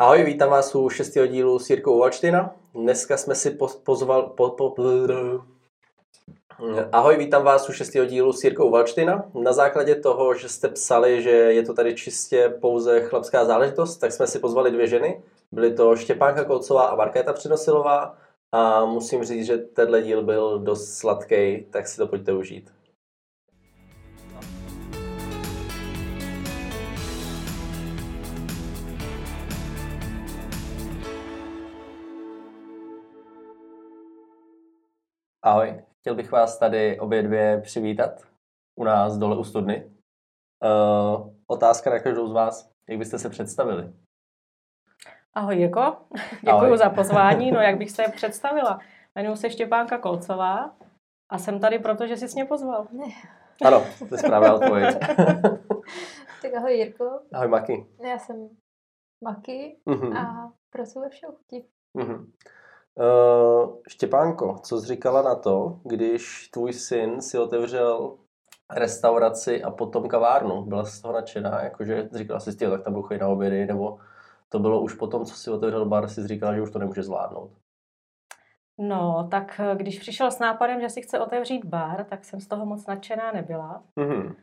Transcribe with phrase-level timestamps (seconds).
[0.00, 2.54] Ahoj, vítám vás u šestého dílu s Jirkou Valčtina.
[2.74, 4.22] Dneska jsme si pozval...
[4.22, 4.74] Po, po,
[6.92, 9.24] Ahoj, vítám vás u šestého dílu s Jirkou Valčtina.
[9.34, 14.12] Na základě toho, že jste psali, že je to tady čistě pouze chlapská záležitost, tak
[14.12, 15.22] jsme si pozvali dvě ženy.
[15.52, 18.16] Byly to Štěpánka Kolcová a Markéta Přenosilová.
[18.52, 22.77] A musím říct, že tenhle díl byl dost sladký, tak si to pojďte užít.
[35.48, 38.22] Ahoj, chtěl bych vás tady obě dvě přivítat
[38.78, 39.90] u nás dole u studny.
[40.64, 43.92] Uh, otázka na každou z vás, jak byste se představili?
[45.34, 45.96] Ahoj Jirko,
[46.40, 47.50] děkuji za pozvání.
[47.50, 48.80] No jak bych se představila?
[49.14, 50.76] Jmenuji se Štěpánka Kolcová
[51.32, 52.88] a jsem tady proto, že jsi mě pozval.
[53.64, 54.98] Ano, to je správná odpověď.
[56.42, 57.20] tak ahoj Jirko.
[57.32, 57.86] Ahoj Maki.
[58.04, 58.48] Já jsem
[59.24, 60.16] Maki uh-huh.
[60.16, 61.66] a pracuji ve všeobchutí.
[61.98, 62.26] Uh-huh.
[62.98, 68.16] Uh, Štěpánko, co jsi říkala na to, když tvůj syn si otevřel
[68.70, 70.62] restauraci a potom kavárnu?
[70.62, 71.62] Byla jsi z toho nadšená?
[71.62, 73.98] Jakože říkala jsi, tak tam budu na obědy, nebo
[74.48, 77.50] to bylo už potom, co si otevřel bar, si říkala, že už to nemůže zvládnout?
[78.78, 82.46] No, tak eh, když přišel s nápadem, že si chce otevřít bar, tak jsem z
[82.46, 83.82] toho moc nadšená nebyla.
[83.96, 84.34] Mm-hmm.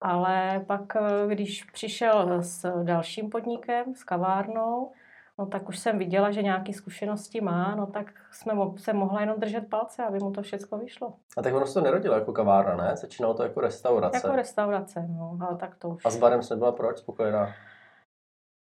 [0.00, 4.92] Ale pak, eh, když přišel s dalším podnikem, s kavárnou,
[5.38, 9.40] no tak už jsem viděla, že nějaké zkušenosti má, no tak jsme se mohla jenom
[9.40, 11.14] držet palce, aby mu to všechno vyšlo.
[11.36, 12.96] A tak ono se to nerodilo jako kavárna, ne?
[12.96, 14.16] Začínalo to jako restaurace.
[14.16, 16.04] Jako restaurace, no, ale tak to už.
[16.04, 17.48] A s barem jsi nebyla proč spokojená?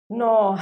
[0.09, 0.55] No,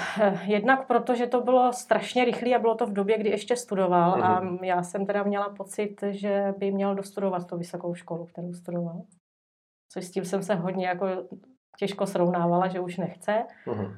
[0.45, 4.17] jednak proto, že to bylo strašně rychlé a bylo to v době, kdy ještě studoval
[4.17, 4.23] mm-hmm.
[4.23, 4.63] a mhm.
[4.63, 9.01] já jsem teda měla pocit, že by měl dostudovat tu vysokou školu, kterou studoval.
[9.93, 11.07] Což s tím jsem se hodně jako
[11.77, 13.43] těžko srovnávala, že už nechce.
[13.67, 13.97] Mm-hmm.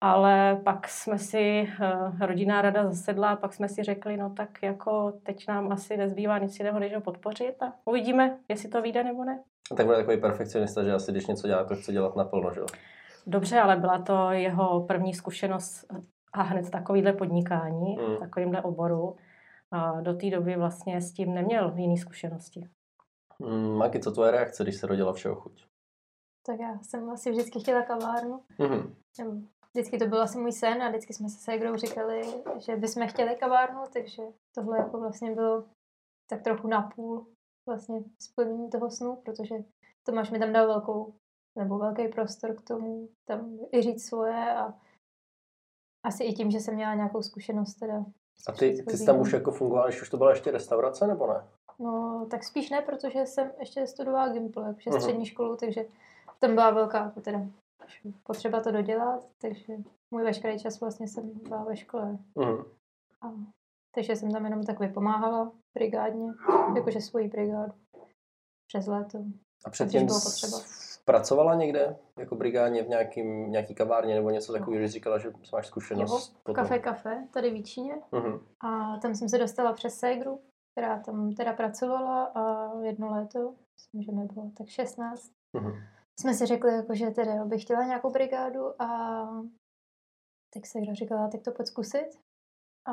[0.00, 4.62] Ale pak jsme si, eh, rodinná rada zasedla a pak jsme si řekli, no tak
[4.62, 9.04] jako teď nám asi nezbývá nic jiného, než ho podpořit a uvidíme, jestli to vyjde
[9.04, 9.42] nebo ne.
[9.72, 12.60] A tak bude takový perfekcionista, že asi když něco dělá, to chce dělat naplno, že
[12.60, 12.66] jo?
[13.26, 15.86] Dobře, ale byla to jeho první zkušenost
[16.32, 18.16] a hned takovýhle podnikání, mm.
[18.16, 19.16] takovýmhle oboru.
[19.70, 22.68] A do té doby vlastně s tím neměl jiný zkušenosti.
[23.38, 25.64] Mm, Maki, co tvoje reakce, když se rodila všeho chuť?
[26.46, 28.40] Tak já jsem asi vždycky chtěla kavárnu.
[28.58, 28.92] Mm-hmm.
[29.76, 32.22] Vždycky to byl asi můj sen a vždycky jsme se s Egrou říkali,
[32.58, 34.22] že bychom chtěli kavárnu, takže
[34.54, 35.64] tohle jako vlastně bylo
[36.30, 37.26] tak trochu napůl
[37.68, 39.54] vlastně splnění toho snu, protože
[40.06, 41.14] Tomáš mi tam dal velkou
[41.58, 44.74] nebo velký prostor k tomu, tam i říct svoje a
[46.06, 48.04] asi i tím, že jsem měla nějakou zkušenost teda.
[48.48, 51.26] A ty, ty jsi tam už jako fungovala, když už to byla ještě restaurace, nebo
[51.26, 51.48] ne?
[51.78, 55.00] No, tak spíš ne, protože jsem ještě studovala Gimple, jakože uh-huh.
[55.00, 55.84] střední školu, takže
[56.40, 57.20] tam byla velká jako
[58.22, 59.72] potřeba to dodělat, takže
[60.10, 62.18] můj veškerý čas vlastně jsem byla ve škole.
[62.36, 62.64] Uh-huh.
[63.22, 63.32] A,
[63.94, 66.32] takže jsem tam jenom tak vypomáhala brigádně,
[66.76, 67.72] jakože svoji brigádu
[68.66, 69.18] přes léto.
[69.64, 70.08] A předtím
[71.04, 75.66] pracovala někde jako brigádně v nějakým, nějaký kavárně nebo něco takového, že říkala, že máš
[75.66, 76.36] zkušenost?
[76.48, 77.94] Jo, kafe, kafe, tady v Číně.
[78.12, 78.40] Uh-huh.
[78.60, 80.40] A tam jsem se dostala přes Segru,
[80.72, 85.82] která tam teda pracovala a jedno léto, myslím, že mi bylo tak 16, uh-huh.
[86.20, 88.88] Jsme si řekli, jako, že teda bych chtěla nějakou brigádu a
[90.54, 92.08] tak Segra říkala, tak to pojď zkusit.
[92.88, 92.92] A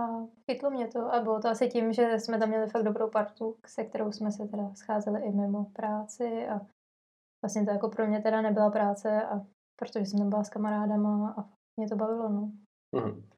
[0.52, 3.58] chytlo mě to a bylo to asi tím, že jsme tam měli fakt dobrou partu,
[3.66, 6.62] se kterou jsme se teda scházeli i mimo práci a
[7.44, 9.42] vlastně to jako pro mě teda nebyla práce a
[9.80, 12.52] protože jsem tam byla s kamarádama a mě to bavilo, no.
[12.96, 13.30] Hmm.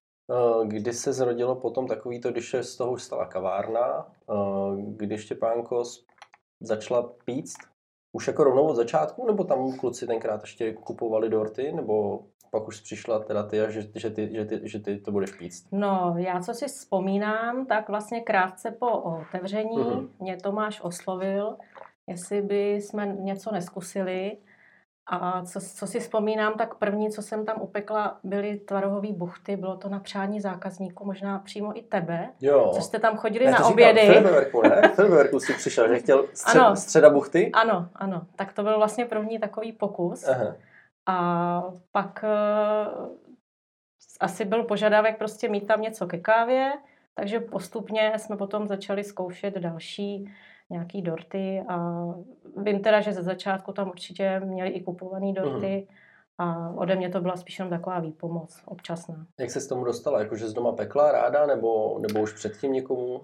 [0.68, 4.12] Kdy se zrodilo potom takový to, když se z toho už stala kavárna,
[4.78, 5.84] když Štěpánko
[6.62, 7.75] začala píct?
[8.16, 12.20] Už jako rovnou od začátku, nebo tam kluci tenkrát ještě kupovali dorty, nebo
[12.52, 15.68] pak už přišla teda ty, že, že, ty, že, ty, že ty to budeš píct?
[15.72, 20.08] No, já co si vzpomínám, tak vlastně krátce po otevření mm-hmm.
[20.20, 21.58] mě Tomáš oslovil,
[22.08, 24.38] jestli by jsme něco neskusili.
[25.08, 29.56] A co, co si vzpomínám, tak první, co jsem tam upekla, byly tvarohové buchty.
[29.56, 32.30] Bylo to na přání zákazníků, možná přímo i tebe.
[32.42, 32.72] Jo.
[32.76, 34.02] Co jste tam chodili ne, na obědy.
[34.02, 34.82] Filiberku, ne?
[34.96, 36.76] Filiberku si přišel, že chtěl střed, ano.
[36.76, 37.52] středa buchty?
[37.54, 38.22] Ano, ano.
[38.36, 40.28] Tak to byl vlastně první takový pokus.
[40.28, 40.56] Aha.
[41.08, 43.08] A pak uh,
[44.20, 46.74] asi byl požadavek prostě mít tam něco ke kávě,
[47.14, 50.32] takže postupně jsme potom začali zkoušet další
[50.70, 52.06] nějaký dorty a
[52.58, 55.96] vím teda, že ze začátku tam určitě měli i kupovaný dorty mm.
[56.48, 59.26] a ode mě to byla spíš jenom taková výpomoc, občasná.
[59.40, 60.20] Jak se s tomu dostala?
[60.20, 63.22] Jakože z doma pekla ráda nebo, nebo už předtím někomu?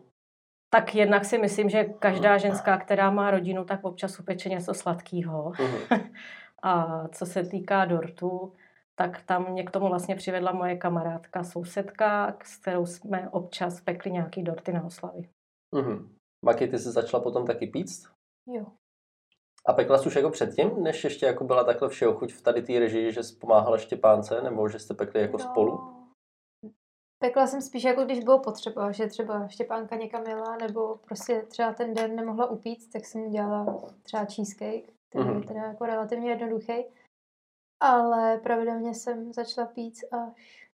[0.70, 5.54] Tak jednak si myslím, že každá ženská, která má rodinu, tak občas upeče něco sladkého.
[5.60, 6.00] Mm.
[6.64, 8.54] a co se týká dortu,
[8.96, 14.12] tak tam mě k tomu vlastně přivedla moje kamarádka, sousedka, s kterou jsme občas pekli
[14.12, 15.30] nějaký dorty na oslavy.
[15.76, 16.08] Mm-hmm.
[16.46, 18.04] Maky, ty jsi začala potom taky píct?
[18.48, 18.66] Jo.
[19.66, 22.62] A pekla jsi už jako předtím, než ještě jako byla takhle všeho chuť v tady
[22.62, 25.44] té režii, že jsi pomáhala Štěpánce, nebo že jste pekli jako no.
[25.44, 26.02] spolu?
[27.20, 31.74] Pekla jsem spíš jako když bylo potřeba, že třeba Štěpánka někam jela, nebo prostě třeba
[31.74, 35.42] ten den nemohla upít, tak jsem dělala třeba cheesecake, který mm-hmm.
[35.42, 36.86] je teda jako relativně jednoduchý.
[37.80, 40.70] Ale pravidelně jsem začala pít až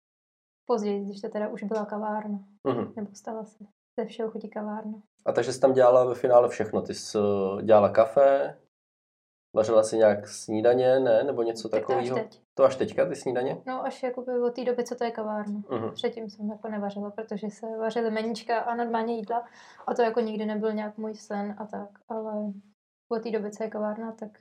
[0.66, 2.40] později, když to teda už byla kavárna.
[2.68, 2.94] Mm-hmm.
[2.96, 3.66] Nebo stala se
[4.00, 5.02] ze všeho chutí kavárna.
[5.26, 6.82] A takže jsi tam dělala ve finále všechno.
[6.82, 8.58] Ty jsi eh, dělala kafe,
[9.56, 11.24] vařila si nějak snídaně, ne?
[11.24, 12.16] Nebo něco takového?
[12.16, 12.42] To až teď.
[12.54, 13.62] To až teďka, ty snídaně?
[13.66, 15.60] No až jakoby od té doby, co to je kavárna.
[15.60, 15.92] Uh-huh.
[15.94, 19.48] Předtím jsem jako nevařila, protože se vařily meníčka a normálně jídla.
[19.88, 21.90] A to jako nikdy nebyl nějak můj sen a tak.
[22.10, 22.54] Ale
[23.12, 24.40] od té doby, co je kavárna, tak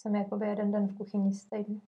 [0.00, 1.80] jsem jakoby jeden den v kuchyni týdnu.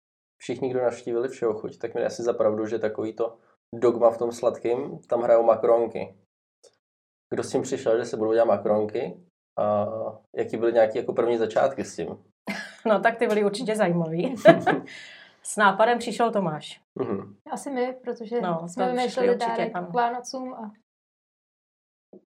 [0.41, 3.37] Všichni, kdo navštívili všeho chuť, tak mi asi zapravdu, že takový to
[3.75, 6.15] dogma v tom sladkým, tam hrajou makronky.
[7.33, 9.23] Kdo s tím přišel, že se budou dělat makronky?
[9.59, 9.85] A
[10.35, 12.17] jaký byly nějaké jako první začátky s tím?
[12.85, 14.35] No tak ty byly určitě zajímavý.
[15.43, 16.81] s nápadem přišel Tomáš.
[16.99, 17.35] Mm-hmm.
[17.51, 20.71] Asi my, protože no, jsme vymýšleli dárek k Vánocům a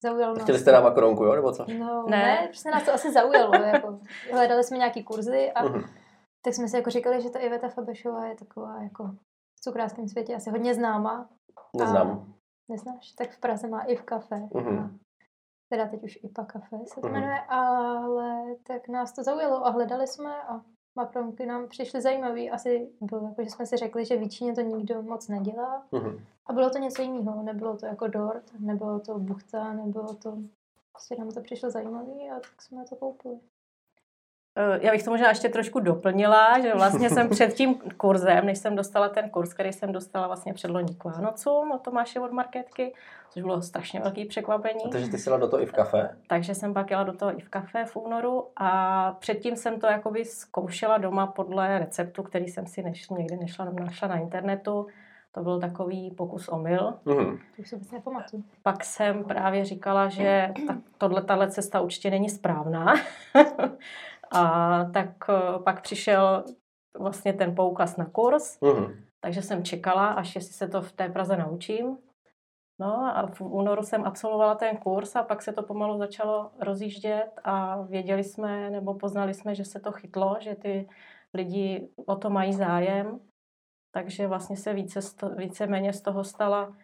[0.04, 0.44] zaujalo nás.
[0.44, 1.66] Chtěli jste na makaronku, jo, nebo co?
[1.80, 3.54] No, ne, ne prostě nás to asi zaujalo.
[3.74, 4.00] jako.
[4.32, 5.90] Hledali jsme nějaký kurzy a mm-hmm.
[6.46, 9.04] tak jsme si jako říkali, že ta Iveta Fabešová je taková jako
[9.58, 11.30] v cukrářském světě asi hodně známá.
[11.78, 12.34] Neznám.
[12.70, 13.12] Neznáš?
[13.12, 14.36] Tak v Praze má i v kafe.
[14.36, 14.98] Mm-hmm.
[15.70, 17.12] teda teď už IPA kafe se to mm-hmm.
[17.12, 20.62] jmenuje, ale tak nás to zaujalo a hledali jsme a
[20.96, 22.52] makronky nám přišly zajímavý.
[22.52, 25.86] Asi bylo jako, že jsme si řekli, že většině to nikdo moc nedělá.
[25.92, 26.20] Mm-hmm.
[26.46, 27.44] A bylo to něco jiného.
[27.44, 30.38] Nebylo to jako dort, nebylo to buchta, nebylo to...
[30.92, 33.40] Prostě nám to přišlo zajímavý a tak jsme to koupili.
[34.60, 38.58] Eh, já bych to možná ještě trošku doplnila, že vlastně jsem před tím kurzem, než
[38.58, 42.32] jsem dostala ten kurz, který jsem dostala vlastně před loní k Vánocům od Tomáše od
[42.32, 42.94] Marketky,
[43.30, 44.86] což bylo strašně velký překvapení.
[44.86, 46.10] A takže ty jsi jela do toho i v kafe?
[46.28, 49.88] Takže jsem pak jela do toho i v kafe v únoru a předtím jsem to
[49.88, 54.88] jakoby zkoušela doma podle receptu, který jsem si než, někdy nešla, našla na internetu.
[55.32, 56.94] To byl takový pokus omyl.
[57.06, 57.40] Mm-hmm.
[58.32, 58.38] To.
[58.64, 62.94] Pak jsem právě říkala, že ta, tohle, tahle cesta určitě není správná.
[64.32, 66.44] A tak eh, pak přišel
[67.00, 68.96] vlastně ten poukaz na kurz, uh-huh.
[69.20, 71.98] takže jsem čekala, až jestli se to v té Praze naučím.
[72.80, 77.40] No a v únoru jsem absolvovala ten kurz a pak se to pomalu začalo rozjíždět
[77.44, 80.90] a věděli jsme, nebo poznali jsme, že se to chytlo, že ty
[81.34, 83.20] lidi o to mají zájem.
[83.92, 85.00] Takže vlastně se více,
[85.38, 86.76] více méně z toho stala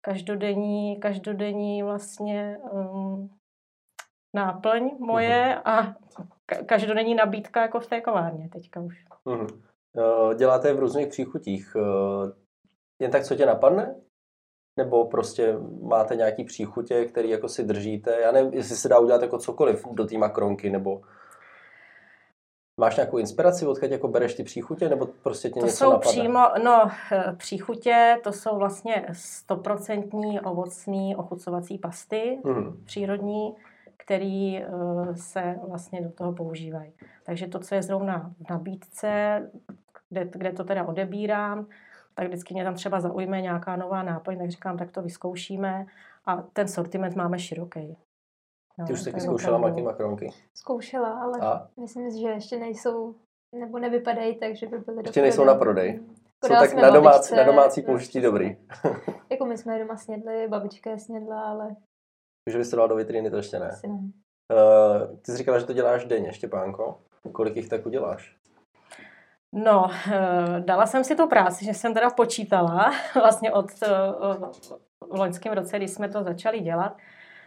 [0.00, 3.37] každodenní, každodenní vlastně um,
[4.34, 5.70] náplň moje uh-huh.
[5.70, 5.94] a
[6.66, 9.04] každodenní nabídka jako v té kovárně teďka už.
[9.26, 9.60] Mm-hmm.
[10.36, 11.76] Děláte v různých příchutích.
[11.76, 12.32] Eh,
[13.02, 13.94] jen tak, co tě napadne?
[14.78, 18.20] Nebo prostě máte nějaký příchutě, který jako si držíte?
[18.20, 21.02] Já nevím, jestli se dá udělat jako cokoliv do té makronky, nebo
[22.80, 26.12] Máš nějakou inspiraci, odkud jako bereš ty příchutě, nebo prostě tě to něco jsou napadne?
[26.12, 32.84] přímo, no, eh, příchutě, to jsou vlastně stoprocentní ovocný ochucovací pasty, mm.
[32.84, 33.54] přírodní,
[34.08, 34.66] který eh,
[35.14, 36.92] se vlastně do toho používají.
[37.24, 39.42] Takže to, co je zrovna v nabídce,
[40.08, 41.66] kde, kde to teda odebírám,
[42.14, 45.86] tak vždycky mě tam třeba zaujme nějaká nová náplň, tak říkám, tak to vyzkoušíme
[46.26, 47.96] a ten sortiment máme široký.
[48.78, 50.28] No, Ty už jsi taky zkoušela maky makronky?
[50.54, 51.68] Zkoušela, ale a?
[51.80, 53.14] myslím, že ještě nejsou,
[53.54, 56.00] nebo nevypadají tak, že by byly Ještě nejsou na prodej.
[56.44, 58.56] Jsou tak na domácí, na domácí použití dobrý.
[59.30, 61.76] jako my jsme doma snědli, babička je snědla, ale
[62.48, 63.70] už vystudoval do vitriny, to ještě ne.
[63.84, 67.00] Uh, ty jsi říkala, že to děláš denně, Štěpánko.
[67.32, 68.36] Kolik jich tak uděláš?
[69.52, 74.50] No, uh, dala jsem si tu práci, že jsem teda počítala vlastně od uh,
[75.00, 76.96] v loňském roce, když jsme to začali dělat,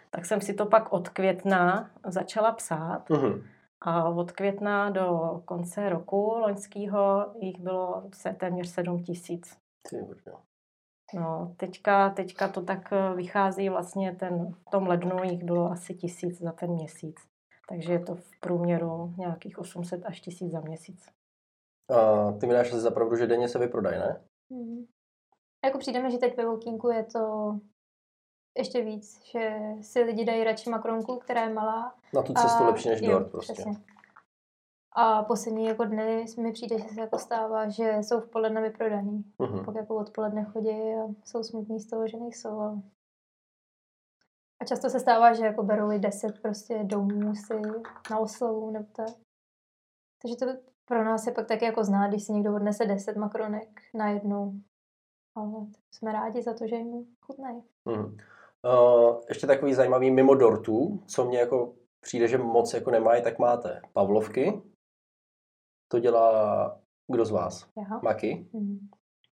[0.09, 3.09] tak jsem si to pak od května začala psát.
[3.09, 3.43] Uh-huh.
[3.81, 9.57] A od května do konce roku loňského jich bylo se téměř 7 tisíc.
[11.13, 15.93] No, teďka, teďka to tak eh, vychází vlastně ten, v tom lednu jich bylo asi
[15.93, 17.15] tisíc za ten měsíc.
[17.69, 21.09] Takže je to v průměru nějakých 800 až tisíc za měsíc.
[21.89, 24.21] A ty mi dáš za pravdu, že denně se vyprodají, ne?
[24.49, 24.85] Mm.
[25.65, 27.55] Jako přijdeme, že teď ve Volkínku je to
[28.57, 31.95] ještě víc, že si lidi dají radši makronku, která je malá.
[32.13, 33.53] Na tu cestu a, lepší než dort prostě.
[33.53, 33.71] Přesně.
[34.93, 39.23] A poslední jako dny mi přijde, že se jako stává, že jsou v poledne vyprodaný.
[39.39, 39.65] Uh-huh.
[39.65, 42.59] Pak jako odpoledne chodí a jsou smutní z toho, že nejsou.
[42.59, 42.81] A,
[44.61, 47.61] a často se stává, že jako berou i deset prostě domů si
[48.11, 49.09] na oslavu nebo tak.
[50.21, 50.45] Takže to
[50.85, 54.53] pro nás je pak tak jako znát, když si někdo odnese 10 makronek najednou.
[55.35, 55.51] Ale
[55.91, 57.63] jsme rádi za to, že jim chutnají.
[57.87, 58.17] Hmm.
[58.63, 63.39] Uh, ještě takový zajímavý mimo dortů, co mě jako přijde, že moc jako nemají, tak
[63.39, 64.61] máte Pavlovky.
[65.91, 66.77] To dělá
[67.11, 67.65] kdo z vás?
[67.77, 67.99] Já.
[68.03, 68.45] Maky?
[68.53, 68.79] Hmm.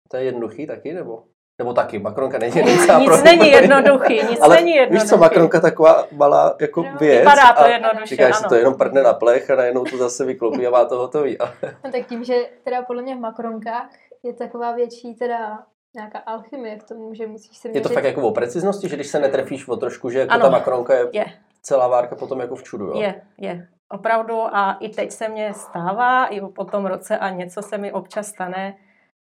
[0.09, 1.24] To je jednoduchý taky, nebo?
[1.59, 3.00] Nebo taky, makronka není jednoduchá.
[3.00, 5.03] nic pro není jednoduchý, nic ale není jednoduchý.
[5.03, 7.19] Víš co, makronka taková malá jako no, věc.
[7.19, 8.41] Vypadá to jednoduše, Říkáš ano.
[8.41, 11.38] si to jenom prdne na plech a najednou to zase vyklopí a má to hotový.
[11.83, 13.89] no tak tím, že teda podle mě v makronkách
[14.24, 15.63] je taková větší teda
[15.95, 17.85] nějaká alchymie k tomu, že musíš se měřit.
[17.85, 20.43] Je to fakt jako o preciznosti, že když se netrefíš o trošku, že jako ano,
[20.43, 21.25] ta makronka je, je
[21.62, 23.01] celá várka potom jako v čudu, jo?
[23.01, 23.67] Je, je.
[23.91, 27.91] Opravdu a i teď se mně stává, i po tom roce a něco se mi
[27.91, 28.77] občas stane,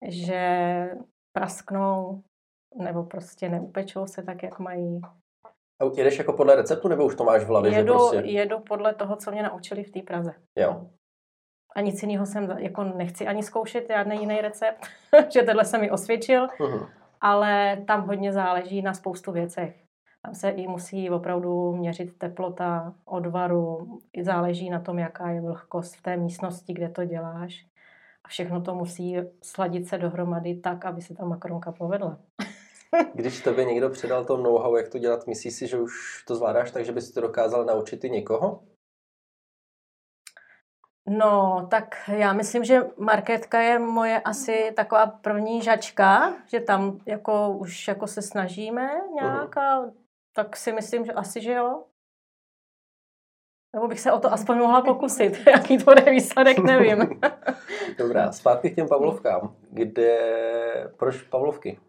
[0.08, 0.90] že
[1.38, 2.24] prasknou
[2.76, 5.02] nebo prostě neupečou se tak, jak mají.
[5.82, 7.72] A jedeš jako podle receptu, nebo už to máš v hlavě?
[7.72, 8.18] Jedu, že prostě...
[8.18, 10.34] jedu podle toho, co mě naučili v té Praze.
[10.60, 10.88] Jo.
[11.76, 14.86] A nic jiného jsem, jako nechci ani zkoušet, žádný jiný recept,
[15.34, 16.90] že tenhle se mi osvědčil, uh-huh.
[17.22, 19.83] ale tam hodně záleží na spoustu věcech.
[20.26, 26.02] Tam se i musí opravdu měřit teplota odvaru, záleží na tom, jaká je vlhkost v
[26.02, 27.66] té místnosti, kde to děláš.
[28.24, 32.20] A všechno to musí sladit se dohromady tak, aby se ta makronka povedla.
[33.14, 36.72] Když tebe někdo předal to know-how, jak to dělat, myslíš si, že už to zvládáš
[36.72, 38.64] tak, že bys to dokázal naučit i někoho?
[41.08, 47.50] No, tak já myslím, že marketka je moje asi taková první žačka, že tam jako
[47.50, 49.86] už jako se snažíme nějak a
[50.34, 51.84] tak si myslím, že asi, že jo.
[53.76, 55.48] Nebo bych se o to aspoň mohla pokusit.
[55.48, 57.22] Jaký to bude výsledek, nevím.
[57.98, 59.56] Dobrá, zpátky k těm Pavlovkám.
[59.70, 60.18] Kde,
[60.98, 61.80] proč Pavlovky?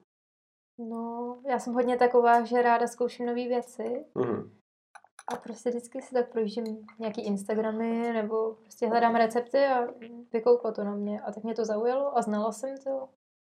[0.78, 4.04] No, já jsem hodně taková, že ráda zkouším nové věci.
[4.14, 4.50] Mm-hmm.
[5.32, 9.86] A prostě vždycky si tak projíždím nějaký Instagramy nebo prostě hledám recepty a
[10.32, 11.20] vykouklo to na mě.
[11.20, 13.08] A tak mě to zaujalo a znala jsem to.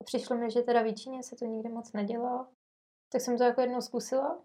[0.01, 2.49] A přišlo mi, že teda většině se to nikdy moc nedělá.
[3.13, 4.39] Tak jsem to jako jednou zkusila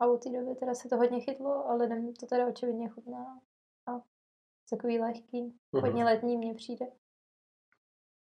[0.00, 3.40] a od té doby teda se to hodně chytlo a lidem to teda očividně chutná.
[3.86, 4.00] A
[4.70, 5.80] takový lehký, mm-hmm.
[5.80, 6.86] hodně letní mně přijde.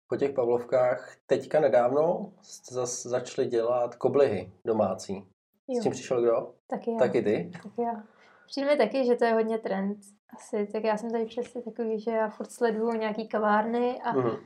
[0.10, 5.28] Po těch Pavlovkách teďka nedávno jste zase začali dělat koblihy domácí.
[5.68, 5.80] Jo.
[5.80, 6.56] S tím přišel kdo?
[6.68, 6.98] Taky já.
[6.98, 7.52] Taky ty?
[7.64, 8.04] Taky já.
[8.48, 9.98] Přijde mi taky, že to je hodně trend.
[10.36, 14.40] Asi, tak já jsem tady přesně takový, že já furt sleduju nějaký kavárny a, mm-hmm.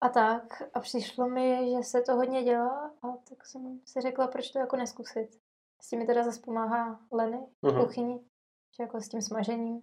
[0.00, 0.62] a tak.
[0.74, 4.58] A přišlo mi, že se to hodně dělá a tak jsem si řekla, proč to
[4.58, 5.40] jako neskusit.
[5.80, 7.84] S tím mi teda zase pomáhá Leny v uh-huh.
[7.84, 8.20] kuchyni,
[8.76, 9.80] že jako s tím smažením.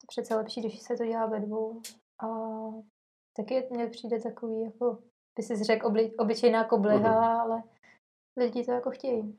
[0.00, 1.80] To přece lepší, když se to dělá ve dvou.
[2.22, 2.26] A
[3.36, 4.98] taky mně přijde takový, jako
[5.36, 7.40] by si řekl, obli, obyčejná kobliha, uh-huh.
[7.40, 7.62] ale
[8.36, 9.38] lidi to jako chtějí.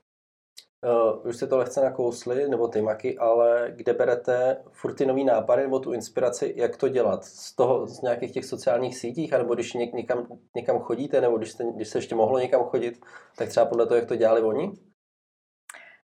[0.85, 5.23] Uh, už jste to lehce nakousli, nebo ty maky, ale kde berete furt ty nový
[5.23, 7.23] nápady nebo tu inspiraci, jak to dělat?
[7.23, 11.51] Z toho, z nějakých těch sociálních sítích, anebo když něk, někam, někam chodíte, nebo když,
[11.51, 13.05] jste, když se ještě mohlo někam chodit,
[13.37, 14.71] tak třeba podle toho, jak to dělali oni?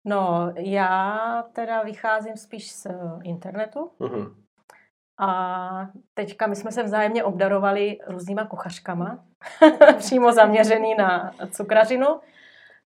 [0.06, 2.88] No, já teda vycházím spíš z
[3.24, 3.92] internetu.
[4.00, 4.36] Mm-hmm.
[5.20, 9.26] A teďka my jsme se vzájemně obdarovali různýma kuchařkama,
[9.98, 12.20] přímo zaměřený na cukrařinu.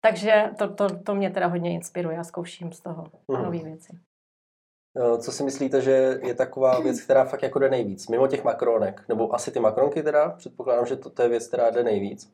[0.01, 2.17] Takže to, to, to mě teda hodně inspiruje.
[2.17, 3.43] Já zkouším z toho mm.
[3.43, 3.99] nové věci.
[5.21, 8.09] Co si myslíte, že je taková věc, která fakt jako jde nejvíc?
[8.09, 10.31] Mimo těch makronek, nebo asi ty makronky teda?
[10.31, 12.33] Předpokládám, že to, to je věc, která jde nejvíc.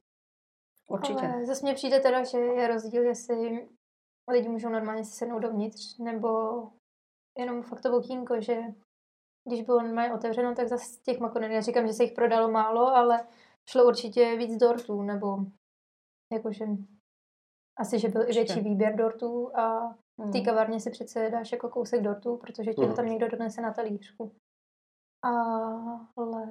[0.88, 1.26] Určitě.
[1.26, 3.68] Ale zase mně přijde teda, že je rozdíl, jestli
[4.30, 6.28] lidi můžou normálně si sednout dovnitř, nebo
[7.38, 8.56] jenom fakt to okýnko, že
[9.48, 12.86] když bylo normálně otevřeno, tak zase těch makronek, já říkám, že se jich prodalo málo,
[12.86, 13.26] ale
[13.70, 15.38] šlo určitě víc dortů, nebo
[16.32, 16.64] jakože
[17.78, 19.88] asi, že byl i větší výběr dortů a
[20.18, 20.44] v té hmm.
[20.44, 23.12] kavárně si přece dáš jako kousek dortů, protože ti ho tam hmm.
[23.12, 24.32] někdo donese na talířku.
[26.16, 26.46] Ale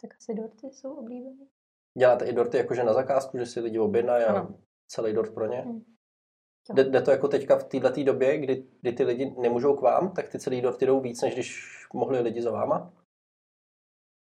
[0.00, 1.46] tak asi dorty jsou oblíbené.
[1.98, 4.48] Děláte i dorty jakože na zakázku, že si lidi objednají a
[4.86, 5.58] celý dort pro ně?
[5.58, 5.84] Hmm.
[6.74, 10.10] Jde, jde to jako teďka v této době, kdy, kdy ty lidi nemůžou k vám,
[10.10, 12.92] tak ty celý dorty jdou víc, než když mohli lidi za váma?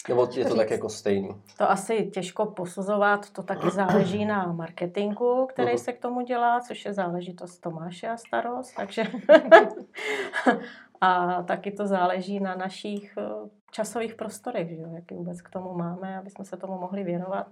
[0.08, 1.42] Nebo je to tak jako stejný?
[1.58, 5.84] To asi těžko posuzovat, to taky záleží na marketingu, který uh-huh.
[5.84, 9.02] se k tomu dělá, což je záležitost Tomáše a starost, takže
[11.00, 15.74] a taky to záleží na našich eh, časových prostorech, že jo, jaký vůbec k tomu
[15.74, 17.46] máme, aby jsme se tomu mohli věnovat.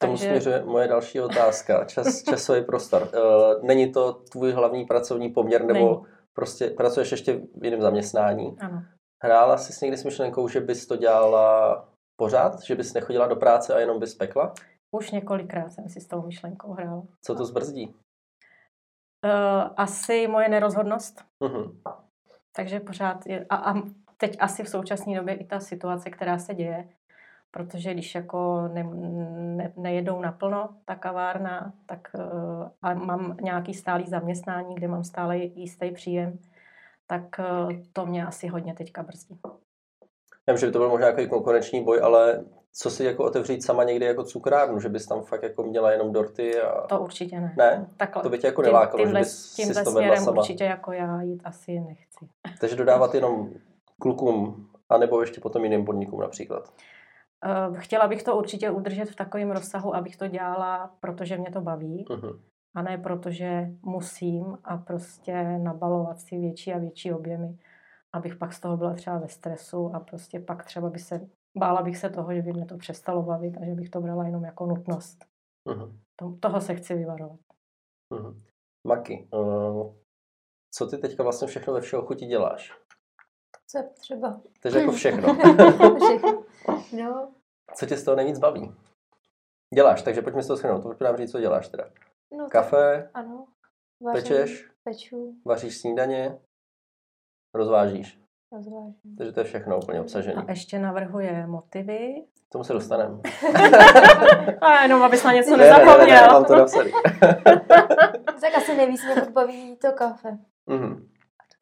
[0.00, 0.26] Tomu Takže...
[0.26, 1.84] směřuje moje další otázka.
[1.84, 3.02] Čas, časový prostor.
[3.02, 6.14] Uh, není to tvůj hlavní pracovní poměr, nebo není.
[6.32, 8.56] prostě pracuješ ještě v jiném zaměstnání?
[8.60, 8.82] Ano.
[9.22, 12.62] Hrála jsi s někdy s myšlenkou, že bys to dělala pořád?
[12.62, 14.54] Že bys nechodila do práce a jenom bys pekla?
[14.96, 17.02] Už několikrát jsem si s tou myšlenkou hrála.
[17.22, 17.86] Co to zbrzdí?
[17.86, 21.24] Uh, asi moje nerozhodnost.
[21.44, 21.76] Uh-huh.
[22.56, 23.74] Takže pořád je, a, a
[24.16, 26.88] teď asi v současné době i ta situace, která se děje,
[27.50, 28.82] protože když jako ne,
[29.56, 35.36] ne, nejedou naplno ta kavárna, tak uh, a mám nějaký stálý zaměstnání, kde mám stále
[35.36, 36.38] jistý příjem,
[37.06, 39.40] tak uh, to mě asi hodně teďka brzdí.
[40.46, 43.64] Já vím, že by to byl možná nějaký konkurenční boj, ale co si jako otevřít
[43.64, 46.86] sama někdy jako cukrárnu, že bys tam fakt jako měla jenom dorty a...
[46.86, 47.54] To určitě ne.
[47.58, 47.86] Ne?
[47.96, 50.40] Takhle, to by tě jako nelákalo, tímhle, že bys tímhle si to směrem sama.
[50.40, 52.28] určitě jako já jít asi nechci.
[52.60, 53.50] Takže dodávat jenom
[53.98, 56.72] klukům, anebo ještě potom jiným podnikům například?
[57.46, 61.60] Uh, chtěla bych to určitě udržet v takovém rozsahu, abych to dělala, protože mě to
[61.60, 62.04] baví.
[62.08, 62.40] Uh-huh.
[62.74, 67.58] A ne protože musím a prostě nabalovat si větší a větší objemy,
[68.12, 71.28] abych pak z toho byla třeba ve stresu a prostě pak třeba by se
[71.58, 74.26] bála bych se toho, že by mě to přestalo bavit a že bych to brala
[74.26, 75.24] jenom jako nutnost.
[75.68, 75.92] Uh-huh.
[76.16, 77.40] To, toho se chci vyvarovat.
[78.14, 78.40] Uh-huh.
[78.86, 79.94] Maki, uh,
[80.74, 82.79] co ty teďka vlastně všechno ve všeho chutí děláš?
[83.66, 84.40] Co je třeba?
[84.60, 85.34] Takže jako všechno.
[86.04, 86.44] všechno.
[86.92, 87.32] No.
[87.74, 88.74] Co tě z toho nejvíc baví?
[89.74, 90.82] Děláš, takže pojďme si to shrnout.
[90.82, 91.84] Pojď nám říct, co děláš teda.
[92.38, 93.02] No, Kafe?
[93.02, 93.46] Tak, ano.
[94.02, 94.68] Vařím, pečeš?
[94.84, 95.34] Peču.
[95.46, 96.38] Vaříš snídaně?
[97.54, 98.20] Rozvážíš?
[98.52, 99.16] Rozvážím.
[99.18, 100.44] Takže to je všechno úplně obsažené.
[100.48, 102.24] A ještě navrhuje motivy.
[102.48, 103.20] K tomu se dostaneme.
[104.60, 106.06] a jenom, abys na něco nezapomněl.
[106.06, 106.90] Ne, ne, ne, mám to napsaný.
[108.40, 110.38] tak asi nejvíc mě baví to kafe.
[110.68, 111.09] Mm-hmm.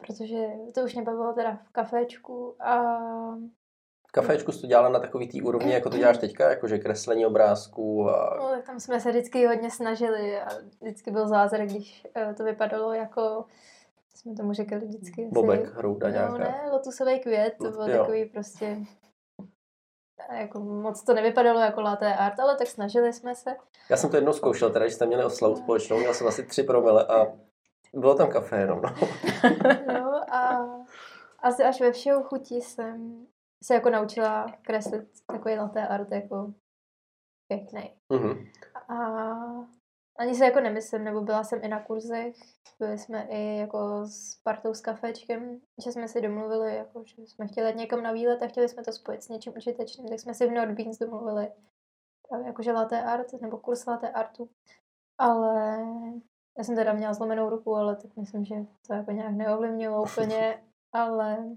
[0.07, 2.99] Protože to už mě bavilo teda v kaféčku a...
[4.09, 7.27] V kaféčku jsi to dělala na takový tý úrovni, jako to děláš teďka, jakože kreslení
[7.27, 8.37] obrázků a...
[8.39, 10.49] No, tak tam jsme se vždycky hodně snažili a
[10.81, 13.45] vždycky byl zázrak, když eh, to vypadalo jako
[14.19, 15.29] jsme tomu říkali vždycky.
[15.33, 16.39] Bobek, hrouda no, nějaká.
[16.39, 17.99] ne, lotusový květ, to byl jo.
[17.99, 18.77] takový prostě
[20.33, 23.57] jako moc to nevypadalo jako laté art, ale tak snažili jsme se.
[23.91, 26.63] Já jsem to jednou zkoušel, teda, když jste měli oslavu společnou, měl jsem asi tři
[26.63, 27.27] promile a
[27.95, 28.83] bylo tam kafe jenom.
[28.83, 28.91] No,
[29.93, 30.69] no a
[31.39, 33.27] asi až ve všeho chutí jsem
[33.65, 36.53] se jako naučila kreslit takový laté art jako
[37.49, 37.95] pěkný.
[38.11, 38.51] Mm-hmm.
[38.89, 38.97] A
[40.19, 42.35] ani se jako nemyslím, nebo byla jsem i na kurzech,
[42.79, 47.47] byli jsme i jako s partou s kafečkem, že jsme si domluvili, jako, že jsme
[47.47, 50.35] chtěli jít někam na výlet a chtěli jsme to spojit s něčím užitečným, tak jsme
[50.35, 51.53] si v Nordbeans domluvili
[52.29, 54.51] právě jakože latte art, nebo kurz latte artu.
[55.19, 55.87] Ale
[56.59, 58.55] já jsem teda měla zlomenou ruku, ale tak myslím, že
[58.87, 61.57] to jako nějak neovlivnilo úplně, ale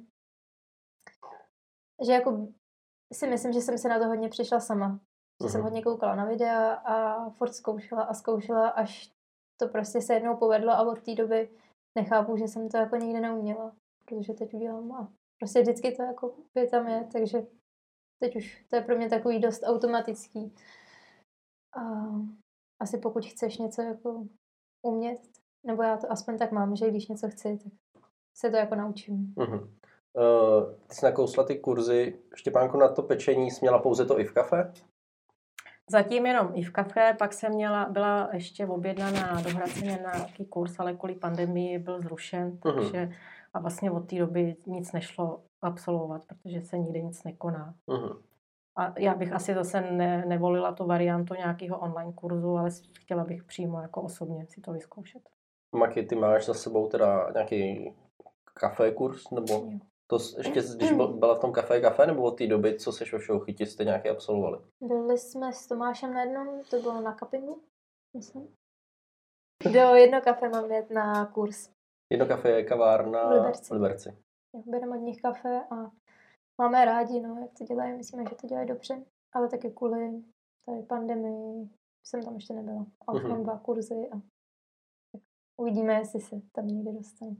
[2.05, 2.47] že jako
[3.13, 4.99] si myslím, že jsem se na to hodně přišla sama.
[5.43, 5.63] Že jsem mhm.
[5.63, 9.11] hodně koukala na videa a furt zkoušela a zkoušela, až
[9.59, 11.49] to prostě se jednou povedlo a od té doby
[11.97, 16.35] nechápu, že jsem to jako nikdy neuměla, protože teď udělám a prostě vždycky to jako
[16.53, 17.47] by tam je, takže
[18.19, 20.55] teď už to je pro mě takový dost automatický.
[21.77, 21.81] A
[22.81, 24.27] asi pokud chceš něco jako
[24.81, 25.19] umět,
[25.63, 27.73] nebo já to aspoň tak mám, že když něco chci, tak
[28.35, 29.33] se to jako naučím.
[29.37, 29.69] Uh-huh.
[30.13, 32.19] Uh, ty jsi nakousla ty kurzy.
[32.35, 34.73] Štěpánko, na to pečení jsi měla pouze to i v kafe?
[35.89, 40.45] Zatím jenom i v kafe, pak jsem měla, byla ještě objednaná do Hradcině na nějaký
[40.45, 42.75] kurz, ale kvůli pandemii byl zrušen, uh-huh.
[42.75, 43.11] takže
[43.53, 47.73] a vlastně od té doby nic nešlo absolvovat, protože se nikde nic nekoná.
[47.87, 48.17] Uh-huh.
[48.77, 53.43] A já bych asi zase ne, nevolila tu variantu nějakého online kurzu, ale chtěla bych
[53.43, 55.21] přímo jako osobně si to vyzkoušet.
[55.75, 57.93] Maki, ty máš za sebou teda nějaký
[58.53, 59.69] kafe kurz, nebo
[60.07, 63.19] to ještě, když byla v tom kafe kafe, nebo od té doby, co seš ve
[63.19, 64.59] všeho chytí, jste nějaký absolvovali?
[64.81, 67.63] Byli jsme s Tomášem na jednom, to bylo na kapingu,
[68.17, 68.55] myslím.
[69.73, 71.69] Do jedno kafe mám jet na kurz.
[72.11, 73.69] Jedno kafe je kavárna v Liberci.
[73.69, 74.17] V Liberci.
[74.65, 75.91] Bereme od nich kafe a
[76.61, 80.23] máme rádi, no, jak to dělají, myslíme, že to dělají dobře, ale taky kvůli
[80.65, 81.69] tady pandemii
[82.03, 82.85] jsem tam ještě nebyla.
[83.07, 83.29] A už mm-hmm.
[83.29, 84.21] mám dva kurzy a
[85.61, 87.37] uvidíme, jestli se tam někdy dostanu.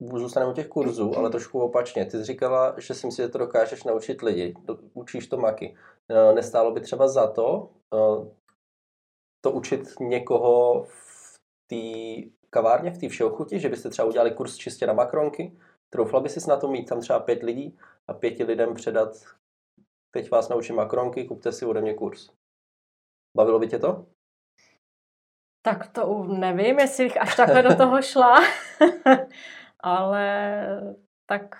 [0.00, 2.04] Uh, zůstaneme u těch kurzů, ale trošku opačně.
[2.04, 4.54] Ty jsi říkala, že si myslíš, že to dokážeš naučit lidi.
[4.94, 5.76] Učíš to maky.
[6.10, 8.28] Uh, nestálo by třeba za to uh,
[9.40, 14.86] to učit někoho v té kavárně, v té všeochuti, že byste třeba udělali kurz čistě
[14.86, 15.58] na makronky?
[15.90, 19.08] Troufla by si na to mít tam třeba pět lidí a pěti lidem předat
[20.10, 22.30] teď vás naučím makronky, kupte si ode mě kurz.
[23.36, 24.06] Bavilo by tě to?
[25.62, 28.36] Tak to nevím, jestli bych až takhle do toho šla,
[29.80, 30.52] ale
[31.26, 31.56] tak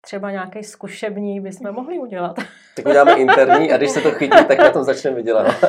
[0.00, 2.36] třeba nějaký zkušební bychom mohli udělat.
[2.76, 5.46] Tak uděláme interní a když se to chytí, tak na tom začneme vydělat.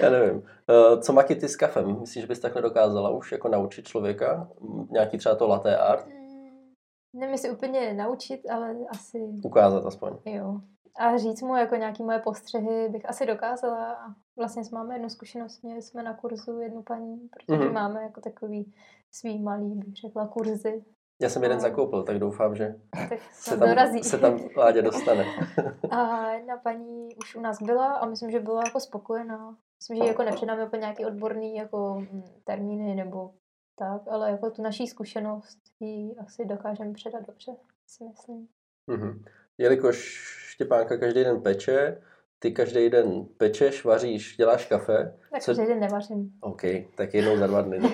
[0.00, 0.42] Já nevím.
[0.72, 2.00] Eh, co maky ty s kafem?
[2.00, 4.48] Myslíš, že bys takhle dokázala už jako naučit člověka?
[4.90, 6.06] Nějaký třeba to latte art?
[6.06, 6.74] Mm,
[7.14, 9.18] nevím, jestli úplně naučit, ale asi...
[9.44, 10.16] Ukázat aspoň.
[10.24, 10.60] Jo.
[10.98, 13.92] A říct mu jako nějaký moje postřehy bych asi dokázala.
[13.92, 17.72] A vlastně máme jednu zkušenost, měli jsme na kurzu jednu paní, protože mm-hmm.
[17.72, 18.72] máme jako takový
[19.12, 20.84] svý malý, bych řekla, kurzy.
[21.22, 22.74] Já jsem jeden zakoupil, tak doufám, že
[23.08, 24.02] tak se, tam, dorazí.
[24.02, 25.24] se tam Láďa dostane.
[25.90, 29.56] a jedna paní už u nás byla a myslím, že byla jako spokojená.
[29.82, 33.30] Myslím, že jako nepředáme úplně nějaký odborný jako mm, termíny nebo
[33.78, 37.52] tak, ale jako tu naší zkušenost ji asi dokážeme předat dobře,
[37.86, 38.48] si myslím.
[38.88, 39.22] Mm-hmm.
[39.58, 39.98] Jelikož
[40.46, 42.02] Štěpánka každý den peče,
[42.38, 45.18] ty každý den pečeš, vaříš, děláš kafe.
[45.30, 45.54] Tak co...
[45.54, 46.32] každý den nevařím.
[46.40, 46.62] OK,
[46.96, 47.78] tak jednou za dva dny.
[47.78, 47.86] uh,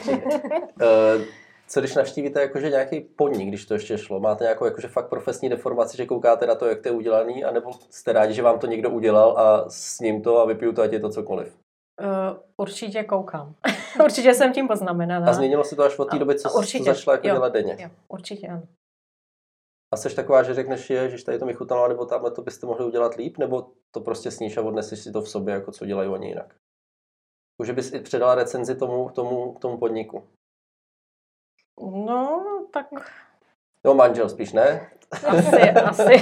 [1.68, 4.20] co když navštívíte jakože nějaký podnik, když to ještě šlo?
[4.20, 7.70] Máte nějakou jakože fakt profesní deformaci, že koukáte na to, jak to je udělaný, anebo
[7.90, 10.92] jste rádi, že vám to někdo udělal a s ním to a vypiju to, ať
[10.92, 11.67] je to cokoliv?
[12.00, 13.54] Uh, určitě koukám.
[14.04, 15.30] určitě jsem tím poznamenaná.
[15.30, 17.76] A změnilo se to až od té doby, co určitě, začala jako jo, dělat denně?
[17.78, 18.62] Jo, určitě ano.
[19.94, 22.84] A jsi taková, že řekneš, že tady to mi chutnalo, nebo tamhle to byste mohli
[22.84, 26.08] udělat líp, nebo to prostě sníš a odneseš si to v sobě, jako co dělají
[26.08, 26.54] oni jinak?
[27.64, 30.28] Že bys i předala recenzi tomu, tomu, tomu podniku.
[31.80, 32.86] No, tak...
[33.84, 34.90] Jo, manžel spíš, ne?
[35.26, 36.14] Asi, asi.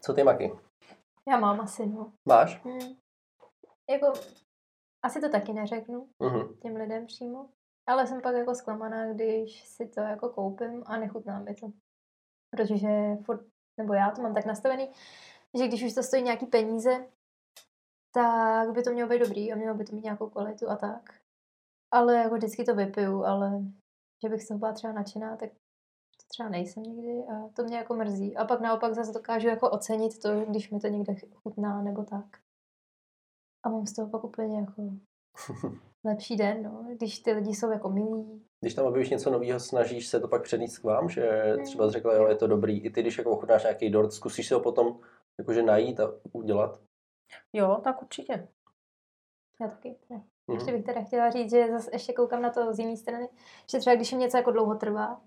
[0.00, 0.65] Co ty, Maky?
[1.28, 2.12] Já mám asi, no.
[2.28, 2.64] Máš?
[2.64, 2.96] Hmm.
[3.90, 4.12] Jako,
[5.02, 6.58] asi to taky neřeknu uh-huh.
[6.58, 7.48] těm lidem přímo.
[7.88, 11.72] Ale jsem pak jako zklamaná, když si to jako koupím a nechutná mi to.
[12.50, 12.88] Protože
[13.24, 13.46] furt,
[13.80, 14.92] nebo já to mám tak nastavený,
[15.58, 17.08] že když už to stojí nějaký peníze,
[18.12, 21.20] tak by to mělo být dobrý a mělo by to mít nějakou kvalitu a tak.
[21.90, 23.62] Ale jako vždycky to vypiju, ale
[24.22, 25.50] že bych z toho byla třeba nadšená, tak
[26.28, 28.36] třeba nejsem nikdy a to mě jako mrzí.
[28.36, 32.24] A pak naopak zase dokážu jako ocenit to, když mi to někde chutná nebo tak.
[33.62, 34.82] A mám z toho pak úplně jako
[36.04, 38.42] lepší den, no, když ty lidi jsou jako milí.
[38.60, 41.64] Když tam objevíš něco nového, snažíš se to pak předníst k vám, že hmm.
[41.64, 42.80] třeba jsi řekla, jo, je to dobrý.
[42.80, 45.00] I ty, když jako ochutnáš nějaký dort, zkusíš se ho potom
[45.38, 46.80] jakože najít a udělat?
[47.52, 48.48] Jo, tak určitě.
[49.60, 49.96] Já taky.
[50.10, 50.16] Ne.
[50.16, 50.54] Mm-hmm.
[50.54, 53.28] Ještě bych teda chtěla říct, že zase ještě koukám na to z jiné strany,
[53.70, 55.20] že třeba když něco jako dlouho trvá,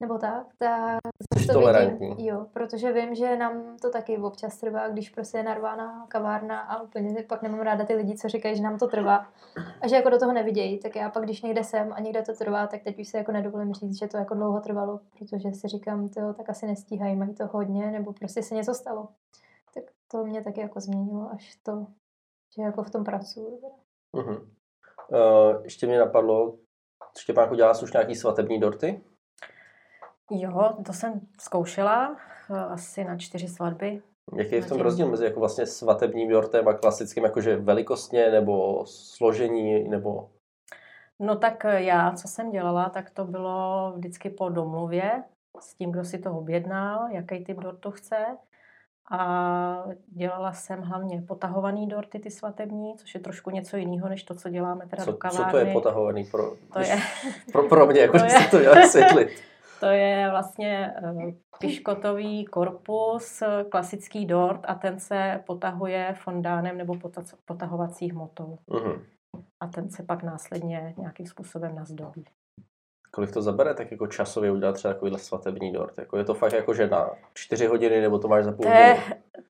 [0.00, 1.00] nebo tak, tak
[1.46, 2.08] to tolerantní.
[2.08, 2.26] vidím.
[2.26, 6.82] Jo, protože vím, že nám to taky občas trvá, když prostě je narvána kavárna a
[6.82, 9.26] úplně pak nemám ráda ty lidi, co říkají, že nám to trvá
[9.80, 12.32] a že jako do toho nevidějí, tak já pak, když někde jsem a někde to
[12.34, 15.68] trvá, tak teď už se jako nedovolím říct, že to jako dlouho trvalo, protože si
[15.68, 19.08] říkám, to tak asi nestíhají, mají to hodně, nebo prostě se něco stalo.
[19.74, 21.86] Tak to mě taky jako změnilo až to,
[22.56, 23.60] že jako v tom pracuji.
[24.16, 24.48] Uh-huh.
[25.10, 26.58] Uh, ještě mě napadlo,
[27.18, 29.00] Štěpánku, dělá už nějaký svatební dorty?
[30.30, 32.16] Jo, to jsem zkoušela
[32.50, 34.02] eh, asi na čtyři svatby.
[34.36, 38.84] Jaký je v tom rozdíl mezi jako vlastně svatebním dortem a klasickým, jakože velikostně nebo
[38.86, 40.30] složení nebo...
[41.18, 45.22] No tak eh, já, co jsem dělala, tak to bylo vždycky po domluvě
[45.60, 48.16] s tím, kdo si to objednal, jaký typ dortu chce.
[49.10, 54.34] A dělala jsem hlavně potahovaný dorty, ty svatební, což je trošku něco jiného, než to,
[54.34, 55.44] co děláme teda co, do kavárny.
[55.44, 56.98] Co to je potahovaný pro, to je,
[57.52, 59.28] pro, pro mě, jako to je, to měla světlit.
[59.80, 66.94] To je vlastně eh, piškotový korpus, klasický dort a ten se potahuje fondánem nebo
[67.44, 68.58] potahovací hmotou.
[68.68, 69.02] Uh-huh.
[69.60, 72.24] A ten se pak následně nějakým způsobem nazdobí.
[73.10, 75.98] Kolik to zabere tak jako časově udělat třeba takovýhle svatební dort?
[75.98, 78.70] Jako je to fakt jako, že na čtyři hodiny nebo to máš za půl to
[78.70, 78.96] je,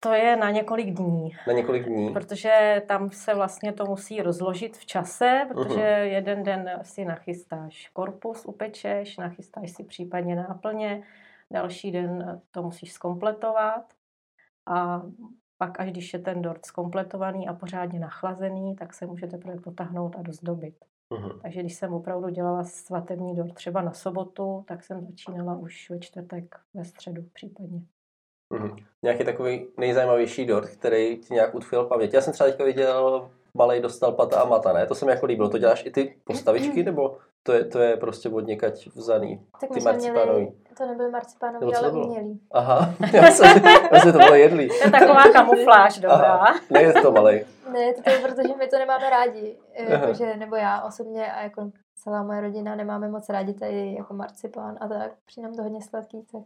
[0.00, 1.30] to je na několik dní.
[1.46, 2.12] Na několik dní.
[2.12, 6.02] Protože tam se vlastně to musí rozložit v čase, protože uh-huh.
[6.02, 11.02] jeden den si nachystáš korpus, upečeš, nachystáš si případně náplně,
[11.50, 13.84] další den to musíš skompletovat
[14.66, 15.02] a
[15.58, 20.16] pak, až když je ten dort skompletovaný a pořádně nachlazený, tak se můžete teprve potáhnout
[20.18, 20.74] a dozdobit.
[21.14, 21.40] Uh-huh.
[21.42, 25.98] Takže když jsem opravdu dělala svatební dort třeba na sobotu, tak jsem začínala už ve
[25.98, 27.80] čtvrtek, ve středu případně.
[28.54, 28.76] Mm-hmm.
[29.02, 32.16] Nějaký takový nejzajímavější dort, který ti nějak utkvěl v paměti.
[32.16, 34.86] Já jsem třeba teďka viděl malej dostal pata a mata, ne?
[34.86, 35.48] To se mi jako líbilo.
[35.48, 39.40] To děláš i ty postavičky, nebo to je, to je prostě od někať vzaný?
[39.60, 40.52] Tak ty marcipánový.
[40.78, 42.40] to nebyly marcipánový, ale umělý.
[42.50, 44.68] Aha, já jsem, já jsem to bylo jedlý.
[44.68, 46.32] To je taková kamufláž, dobrá.
[46.32, 46.60] Aha.
[46.70, 47.44] Ne, je to malej.
[47.72, 49.58] Ne, to je protože my to nemáme rádi.
[49.88, 54.78] Jakože, nebo já osobně a jako celá moje rodina nemáme moc rádi tady jako marcipán
[54.80, 55.12] a tak.
[55.26, 56.42] Přijde nám to hodně sladký, tak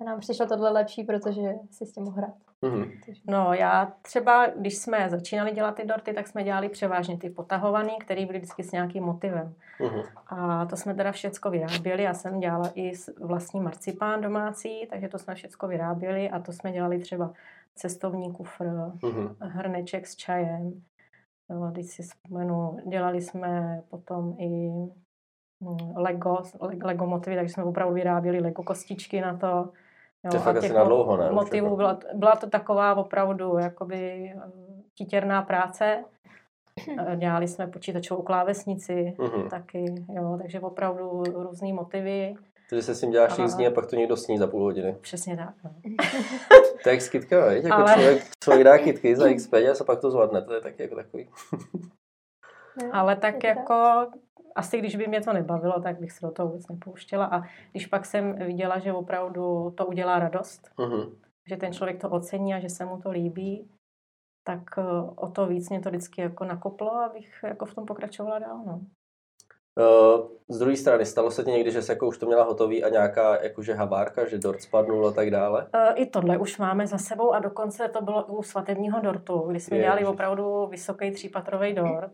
[0.00, 2.34] a nám přišlo tohle lepší, protože si s tím mohl hrát.
[2.62, 2.90] Mm-hmm.
[3.26, 7.98] No já třeba, když jsme začínali dělat ty dorty, tak jsme dělali převážně ty potahovaný,
[8.00, 9.54] který byly vždycky s nějakým motivem.
[9.80, 10.04] Mm-hmm.
[10.26, 12.02] A to jsme teda všecko vyráběli.
[12.02, 16.72] Já jsem dělala i vlastní marcipán domácí, takže to jsme všecko vyráběli a to jsme
[16.72, 17.32] dělali třeba
[17.74, 19.36] cestovní kufr, mm-hmm.
[19.40, 20.82] hrneček s čajem.
[21.50, 24.70] No, když si vzpomenu, dělali jsme potom i
[25.60, 26.42] mm, Lego,
[26.82, 29.46] Lego motivy, takže jsme opravdu vyráběli Lego kostičky na to.
[30.24, 31.30] Jo, to je fakt asi na dlouho, ne?
[31.30, 34.32] Motivů byla, byla to taková opravdu jakoby
[34.94, 36.04] titěrná práce.
[37.16, 39.48] Dělali jsme počítačovou klávesnici uh-huh.
[39.48, 42.34] taky, jo, takže opravdu různý motivy.
[42.72, 43.66] Takže se s tím děláš a...
[43.66, 44.96] a pak to někdo sní za půl hodiny.
[45.00, 45.70] Přesně tak, no.
[46.82, 47.64] to je jak s kytka, veď?
[47.64, 47.92] Jako Ale...
[47.94, 50.94] člověk, člověk dá kytky za x peněz a pak to zvládne, to je taky jako
[50.94, 51.28] takový.
[52.92, 54.06] Ale tak jako,
[54.54, 57.26] asi když by mě to nebavilo, tak bych se do toho vůbec nepouštěla.
[57.26, 61.14] A když pak jsem viděla, že opravdu to udělá radost, uh-huh.
[61.48, 63.68] že ten člověk to ocení a že se mu to líbí,
[64.46, 64.82] tak eh,
[65.16, 68.62] o to víc mě to vždycky jako nakoplo, abych jako v tom pokračovala dál.
[68.66, 68.80] No.
[70.48, 72.88] Z druhé strany, stalo se ti někdy, že se jako už to měla hotový a
[72.88, 75.62] nějaká jakože habárka, že dort spadnul a tak dále?
[75.62, 79.60] Uh, I tohle už máme za sebou a dokonce to bylo u svatebního dortu, kdy
[79.60, 82.12] jsme je, dělali opravdu vysoký třípatrový dort,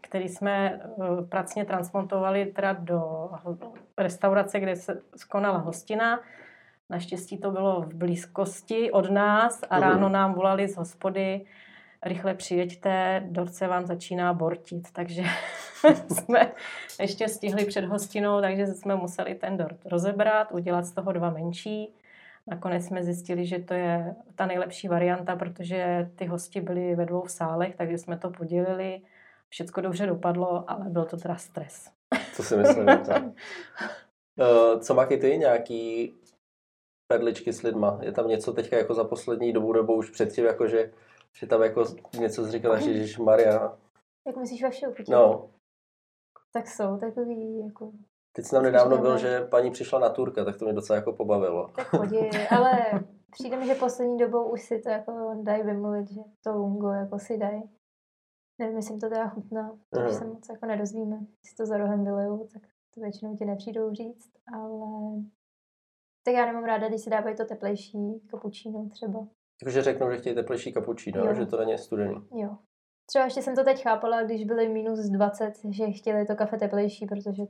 [0.00, 3.30] který jsme uh, pracně transmontovali teda do
[3.98, 6.20] restaurace, kde se skonala hostina.
[6.90, 11.44] Naštěstí to bylo v blízkosti od nás a ráno nám volali z hospody,
[12.08, 15.22] rychle přijeďte, dort se vám začíná bortit, takže
[16.08, 16.52] jsme
[17.00, 21.94] ještě stihli před hostinou, takže jsme museli ten dort rozebrat, udělat z toho dva menší.
[22.46, 27.28] Nakonec jsme zjistili, že to je ta nejlepší varianta, protože ty hosti byly ve dvou
[27.28, 29.00] sálech, takže jsme to podělili.
[29.48, 31.90] Všechno dobře dopadlo, ale byl to teda stres.
[32.34, 32.86] Co si myslím.
[32.88, 36.14] Uh, co máš ty nějaký
[37.08, 37.98] perličky s lidma?
[38.02, 40.92] Je tam něco teďka jako za poslední dobu nebo už předtím, jako že,
[41.32, 41.84] že tam jako
[42.20, 43.78] něco říkala, že Ježíš Maria.
[44.26, 45.12] Jak myslíš vaše určitě?
[45.12, 45.50] No.
[46.52, 47.92] Tak jsou takový jako...
[48.32, 51.12] Teď jsem tam nedávno byl, že paní přišla na Turka, tak to mě docela jako
[51.12, 51.68] pobavilo.
[51.76, 52.70] Tak chodí, ale
[53.30, 57.18] přijde mi, že poslední dobou už si to jako dají vymluvit, že to lungo jako
[57.18, 57.62] si dají.
[58.60, 61.16] Nevím, jestli to teda chutná, to už se moc jako nedozvíme.
[61.16, 62.62] Jestli to za rohem vylejou, tak
[62.94, 64.68] to většinou ti nepřijdou říct, ale
[66.26, 69.26] tak já nemám ráda, když si dávají to teplejší kapučíno třeba.
[69.60, 72.28] Takže řeknou, že chtějí teplejší kapučíno, že to není studený.
[72.34, 72.56] Jo.
[73.08, 77.06] Třeba ještě jsem to teď chápala, když byly minus 20, že chtěli to kafe teplejší,
[77.06, 77.42] protože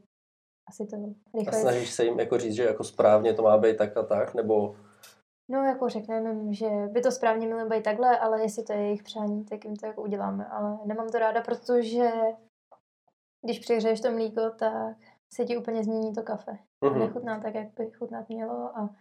[0.68, 0.96] asi to
[1.38, 1.58] rychle...
[1.58, 4.34] A snažíš se jim jako říct, že jako správně to má být tak a tak,
[4.34, 4.76] nebo...
[5.50, 9.02] No jako řekneme, že by to správně mělo být takhle, ale jestli to je jejich
[9.02, 10.46] přání, tak jim to jako uděláme.
[10.46, 12.10] Ale nemám to ráda, protože
[13.44, 14.96] když přihřeješ to mlíko, tak
[15.34, 16.58] se ti úplně změní to kafe.
[16.84, 16.98] Mm-hmm.
[16.98, 18.94] Nechutná tak, jak by chutnat mělo a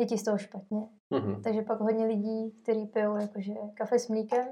[0.00, 0.88] je ti z toho špatně.
[1.14, 1.42] Mm-hmm.
[1.42, 4.48] Takže pak hodně lidí, kteří pijou jakože kafe s mlíkem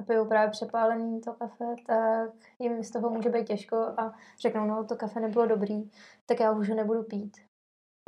[0.00, 4.66] a pijou právě přepálený to kafe, tak jim z toho může být těžko a řeknou,
[4.66, 5.90] no to kafe nebylo dobrý,
[6.26, 7.36] tak já už ho nebudu pít.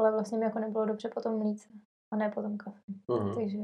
[0.01, 1.68] Ale vlastně mi jako nebylo dobře po tom mlíce
[2.12, 2.81] a ne po tom kafe.
[3.09, 3.35] Mm-hmm.
[3.35, 3.59] Takže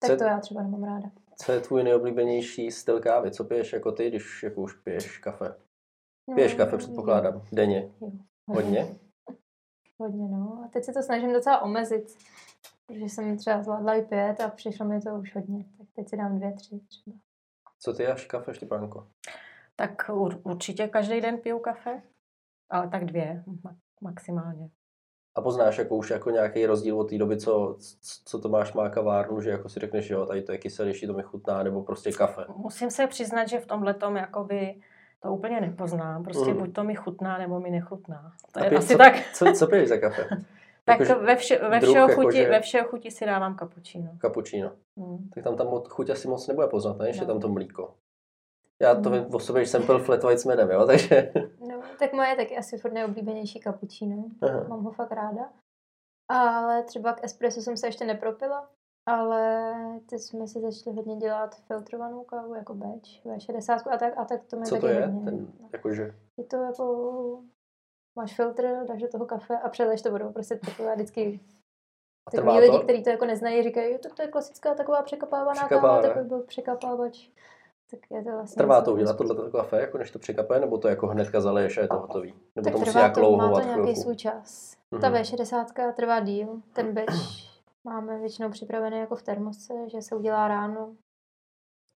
[0.00, 1.10] tak co, to já třeba nemám ráda.
[1.36, 3.30] Co je tvůj nejoblíbenější styl kávy?
[3.30, 5.54] Co piješ jako ty, když jako už piješ kafe?
[6.34, 7.90] Piješ no, kafe, předpokládám, denně?
[8.00, 8.10] Jo.
[8.46, 8.86] Hodně?
[9.98, 10.62] Hodně, no.
[10.64, 12.16] A teď se to snažím docela omezit,
[12.86, 15.64] protože jsem třeba zvládla i pět a přišlo mi to už hodně.
[15.78, 17.16] Tak teď si dám dvě, tři třeba.
[17.78, 19.08] Co ty až kafe, Štěpánko?
[19.76, 20.10] Tak
[20.42, 22.02] určitě každý den piju kafe,
[22.70, 23.44] ale tak dvě
[24.00, 24.70] maximálně.
[25.34, 27.76] A poznáš jako už jako nějaký rozdíl od té doby, co,
[28.24, 31.12] co to máš má kavárnu, že jako si řekneš, jo, tady to je kyselější, to
[31.12, 32.44] mi chutná, nebo prostě kafe?
[32.56, 34.80] Musím se přiznat, že v tomhle tom jakoby
[35.22, 36.24] to úplně nepoznám.
[36.24, 36.58] Prostě mm.
[36.58, 38.32] buď to mi chutná, nebo mi nechutná.
[38.52, 39.14] To je pět, asi co, tak.
[39.34, 40.28] Co, co piješ za kafe?
[40.84, 42.50] tak jako, ve, vše, ve, všeho jako, chuti, že...
[42.50, 44.10] ve všeho chuti si dávám kapučíno.
[44.18, 44.72] Kapučíno.
[44.96, 45.28] Mm.
[45.34, 47.08] Tak tam tam chuť asi moc nebude poznat, ne?
[47.08, 47.26] Ještě no.
[47.26, 47.94] tam to mlíko.
[48.82, 49.12] Já to mm.
[49.12, 51.32] vím o sobě, že jsem pil flat white s medem, jo, takže...
[51.68, 54.24] No, tak moje je taky asi furt nejoblíbenější kapučíno.
[54.68, 55.50] Mám ho fakt ráda.
[56.28, 58.68] Ale třeba k espresso jsem se ještě nepropila,
[59.08, 59.74] ale
[60.06, 64.44] teď jsme si začali hodně dělat filtrovanou kávu, jako beč, V60 a tak, a tak
[64.44, 65.06] to mi Co taky to je?
[65.06, 65.24] Hodně.
[65.24, 66.14] Ten, jakože...
[66.36, 67.42] Je to jako,
[68.18, 71.40] máš filtr, dáš do toho kafe a přeleješ to vodou, prostě takové vždycky
[72.32, 76.02] Takový lidi, kteří to jako neznají, říkají, jo, tak to je klasická taková překapávaná káva,
[76.02, 77.28] takový byl překapávač.
[77.90, 80.88] Tak je to vlastně trvá to udělat tohle kafe, jako než to překapuje, nebo to
[80.88, 82.34] jako hnedka zaleješ a je to hotový?
[82.56, 84.00] Nebo tak to musí nějak dlouho Má to nějaký chvilku.
[84.00, 84.76] svůj čas.
[84.92, 85.00] Mm-hmm.
[85.00, 87.08] Ta V60 trvá díl, ten beč
[87.88, 90.96] máme většinou připravené jako v termose, že se udělá ráno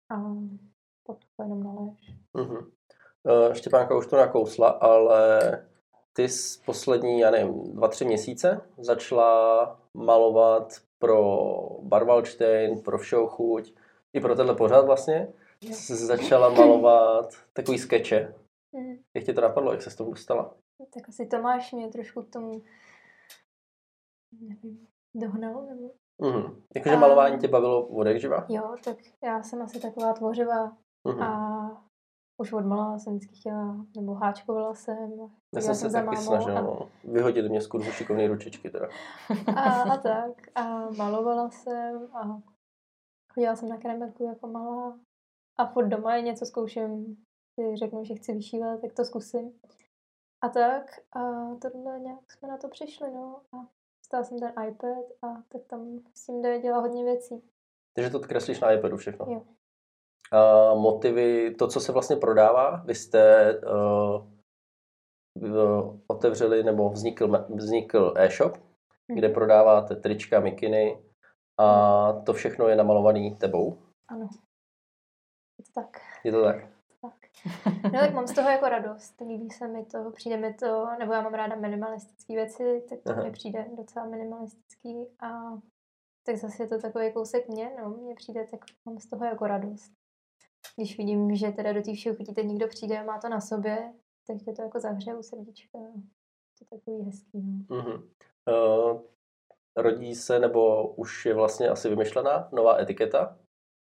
[0.10, 0.16] a
[1.06, 2.16] to jenom naléž.
[2.38, 2.72] Mm-hmm.
[3.24, 5.52] Uh, Štěpánka už to nakousla, ale
[6.14, 11.48] ty z poslední, já nevím, dva, tři měsíce začala malovat pro
[11.82, 13.74] Barvalštejn, pro Všeho chuť,
[14.14, 15.34] i pro tenhle pořád vlastně.
[15.88, 18.36] Začala malovat takový skeče.
[18.72, 18.96] Mm.
[19.14, 20.56] Jak tě to napadlo, jak se s tomu dostala?
[20.94, 22.64] Tak asi Tomáš mě trošku k tomu
[24.32, 25.92] nevím, dohnal, nebo...
[26.22, 26.56] Mm-hmm.
[26.76, 28.46] Jakože malování tě bavilo od živa?
[28.50, 31.24] Jo, tak já jsem asi taková tvořivá mm-hmm.
[31.24, 31.92] a
[32.42, 35.30] už od malá jsem vždycky chtěla, nebo háčkovala jsem.
[35.56, 36.62] Já jsem se taky snažila, a...
[36.62, 36.90] No.
[37.04, 38.88] vyhodili mě z kurzu šikovné ručičky teda.
[39.56, 42.42] A, a tak, a malovala jsem a
[43.34, 45.00] chodila jsem na kremetku jako malá
[45.60, 47.18] a furt doma je něco zkouším,
[47.60, 49.60] si řeknu, že chci vyšívat, tak to zkusím.
[50.44, 51.20] A tak, a
[51.56, 53.42] tohle nějak jsme na to přišli, no.
[53.54, 53.58] A
[54.12, 57.44] dostala jsem ten iPad a tak tam s tím jde dělat hodně věcí.
[57.96, 59.26] Takže to kreslíš na iPadu všechno?
[59.30, 59.44] Jo.
[60.32, 64.28] A motivy, to, co se vlastně prodává, vy jste uh,
[66.08, 69.18] otevřeli nebo vznikl, vznikl e-shop, hmm.
[69.18, 71.04] kde prodáváte trička, mikiny
[71.58, 73.78] a to všechno je namalovaný tebou?
[74.08, 74.30] Ano.
[75.60, 76.02] Je to tak.
[76.24, 76.71] Je to tak.
[77.84, 81.14] No tak mám z toho jako radost, líbí se mi to, přijde mi to, nebo
[81.14, 83.24] já mám ráda minimalistické věci, tak to Aha.
[83.24, 85.30] mi přijde docela minimalistický a
[86.26, 89.48] tak zase je to takový kousek mě, no, mně přijde, tak mám z toho jako
[89.48, 89.92] radost.
[90.76, 93.94] Když vidím, že teda do té všeho chutíte někdo přijde a má to na sobě,
[94.28, 95.80] tak tě to jako zavře u srdíčka.
[96.60, 97.66] To je takový hezký.
[97.70, 97.78] No.
[97.78, 98.04] Mm-hmm.
[98.92, 99.02] Uh,
[99.76, 103.38] rodí se, nebo už je vlastně asi vymyšlená nová etiketa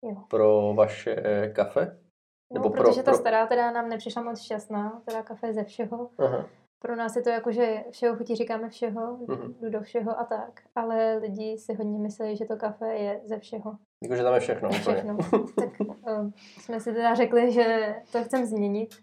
[0.03, 0.23] jo.
[0.31, 1.17] pro vaše
[1.55, 2.06] kafe?
[2.53, 6.11] No, nebo protože pro, ta stará teda nám nepřišla moc šťastná, teda kafe ze všeho.
[6.19, 6.47] Aha.
[6.79, 9.55] Pro nás je to jako, že všeho chutí říkáme všeho, uh-huh.
[9.61, 10.63] jdu do všeho a tak.
[10.75, 13.77] Ale lidi si hodně myslí, že to kafe je ze všeho.
[14.03, 14.71] Jakože tam je všechno.
[14.71, 15.17] Všechno.
[15.57, 16.31] tak uh,
[16.61, 18.95] jsme si teda řekli, že to chcem změnit.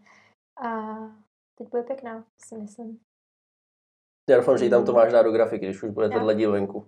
[0.65, 0.95] A
[1.57, 2.99] teď bude pěkná, si myslím.
[4.29, 4.85] Já doufám, že ji tam mm.
[4.85, 6.87] Tomáš dá do grafiky, když už bude tenhle díl venku.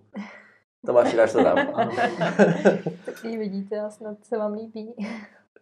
[0.86, 1.56] Tomáš, dáš to tam.
[3.04, 4.94] tak ji vidíte a snad se vám líbí.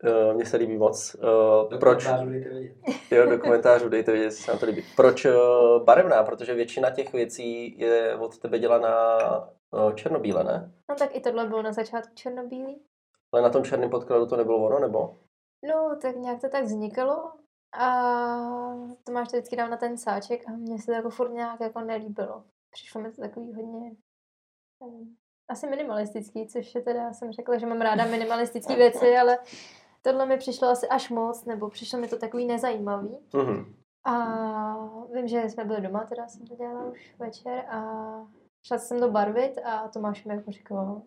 [0.05, 1.15] Uh, mně se líbí moc.
[1.15, 2.09] Uh, proč?
[3.11, 4.85] Jo, do komentářů dejte vědět, jestli se nám to líbí.
[4.97, 5.33] Proč uh,
[5.85, 6.23] barevná?
[6.23, 10.73] Protože většina těch věcí je od tebe dělaná uh, černobíle, ne?
[10.89, 12.83] No tak i tohle bylo na začátku černobílý.
[13.33, 15.19] Ale na tom černém podkladu to nebylo ono, nebo?
[15.69, 17.33] No, tak nějak to tak vznikalo
[17.79, 17.89] a
[19.05, 21.61] to máš to vždycky dám na ten sáček a mně se to jako furt nějak
[21.61, 22.45] jako nelíbilo.
[22.71, 23.91] Přišlo mi to takový hodně
[25.49, 29.39] asi minimalistický, což je teda, jsem řekla, že mám ráda minimalistické věci, ale
[30.05, 33.19] tohle mi přišlo asi až moc, nebo přišlo mi to takový nezajímavý.
[33.33, 33.75] Mm-hmm.
[34.05, 34.15] A
[35.15, 37.81] vím, že jsme byli doma, teda jsem to dělala už večer a
[38.67, 41.03] šla jsem do barvit a Tomáš mi jako říkal,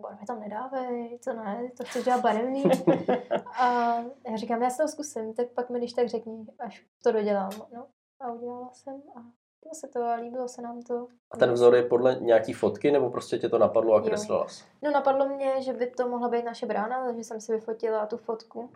[0.00, 2.64] barvy tam nedávej, co ne, to chci dělat barevný.
[3.60, 3.94] a
[4.30, 7.50] já říkám, já se to zkusím, tak pak mi když tak řekni, až to dodělám.
[7.74, 7.86] No,
[8.20, 9.20] a udělala jsem a
[9.68, 11.08] Líbilo se to a líbilo se nám to.
[11.30, 14.64] A ten vzor je podle nějaký fotky, nebo prostě tě to napadlo a kreslila jsi?
[14.82, 18.16] No napadlo mě, že by to mohla být naše brána, takže jsem si vyfotila tu
[18.16, 18.70] fotku.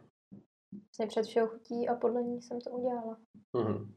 [0.72, 3.18] Vlastně před všeho chutí a podle ní jsem to udělala.
[3.56, 3.92] Mm-hmm.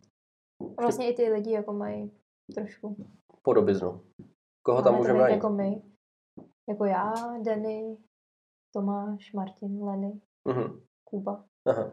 [0.78, 2.12] A vlastně i ty lidi jako mají
[2.56, 2.96] trošku.
[3.42, 4.02] Podobiznu.
[4.66, 5.36] Koho tam můžeme najít?
[5.36, 5.82] Jako my.
[6.70, 7.98] Jako já, Denny,
[8.74, 10.82] Tomáš, Martin, Lenny, mm-hmm.
[11.10, 11.46] Kuba.
[11.68, 11.92] Aha.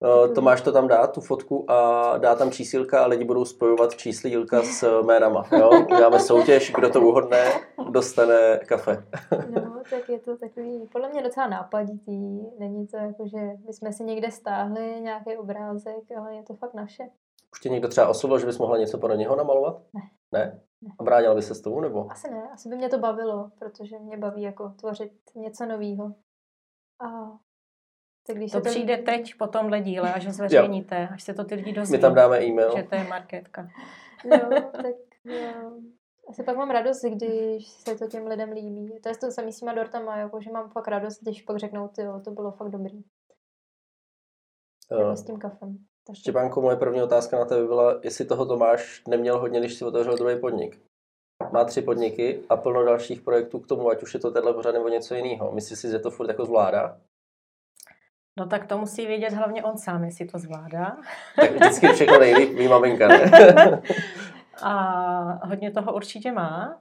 [0.00, 3.96] Uh, Tomáš to tam dá, tu fotku, a dá tam čísílka a lidi budou spojovat
[3.96, 5.44] číslílka s jménama.
[5.58, 5.70] Jo?
[5.80, 7.44] Uděláme soutěž, kdo to uhodne,
[7.90, 9.06] dostane kafe.
[9.50, 12.40] no, tak je to takový, podle mě docela nápaditý.
[12.58, 17.08] Není to jako, že bychom si někde stáhli nějaký obrázek, ale je to fakt naše.
[17.52, 19.82] Už tě někdo třeba oslovil, že bys mohla něco pro něho namalovat?
[19.94, 20.00] Ne.
[20.32, 20.60] Ne?
[20.98, 22.10] A bránila by se s tou, nebo?
[22.10, 26.14] Asi ne, asi by mě to bavilo, protože mě baví jako tvořit něco nového.
[27.00, 27.38] A
[28.26, 29.04] tak když to se přijde ten...
[29.04, 31.08] teď po tomhle díle, až ho zveřejníte, jo.
[31.14, 31.96] až se to ty lidi dozví.
[31.96, 32.76] My tam dáme e-mail.
[32.76, 33.68] Že to je marketka.
[34.24, 35.72] jo, tak jo.
[36.28, 39.00] Asi pak mám radost, když se to těm lidem líbí.
[39.02, 41.88] To je to samý s těma dortama, jako, že mám fakt radost, když pak řeknou,
[41.88, 43.04] ty to bylo fakt dobrý.
[44.90, 45.78] Uh, s tím kafem.
[46.06, 46.16] Tak.
[46.16, 50.16] Štěpánko, moje první otázka na tebe byla, jestli toho Tomáš neměl hodně, když si otevřel
[50.16, 50.80] druhý podnik.
[51.52, 54.72] Má tři podniky a plno dalších projektů k tomu, ať už je to tenhle pořád
[54.72, 55.52] nebo něco jiného.
[55.52, 57.00] Myslíš si, že to furt jako zvládá?
[58.38, 60.96] No tak to musí vědět hlavně on sám, jestli to zvládá.
[61.40, 63.30] Tak vždycky všechno nejlíp ví maminka, ne?
[64.62, 66.80] A hodně toho určitě má.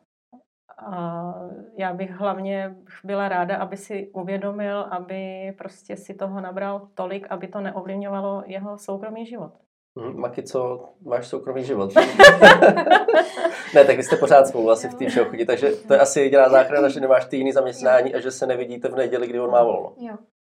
[0.77, 1.33] A
[1.77, 7.47] já bych hlavně byla ráda, aby si uvědomil, aby prostě si toho nabral tolik, aby
[7.47, 9.51] to neovlivňovalo jeho soukromý život.
[9.99, 11.95] Hmm, Maki, co máš soukromý život?
[13.75, 16.49] ne, tak vy jste pořád spolu asi v té všeho takže to je asi jediná
[16.49, 19.63] záchrana, že nemáš ty jiný zaměstnání a že se nevidíte v neděli, kdy on má
[19.63, 19.93] volno.
[19.97, 20.15] Jo.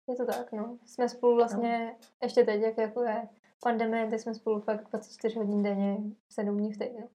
[0.09, 0.77] Je to tak, no.
[0.85, 2.07] Jsme spolu vlastně, no.
[2.23, 3.27] ještě teď, jak jako je
[3.63, 5.97] pandemie, tak jsme spolu fakt 24 hodin denně,
[6.29, 7.09] 7 dní v týdnu.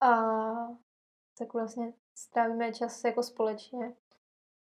[0.00, 0.22] A
[1.38, 3.92] tak vlastně strávíme čas jako společně.